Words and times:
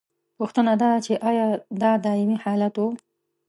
پوښتنه 0.37 0.73
دا 0.81 0.91
ده 0.95 1.03
چې 1.05 1.13
ایا 1.29 1.47
دا 1.81 1.91
دائمي 2.05 2.37
حالت 2.43 2.75
و؟ 2.79 2.83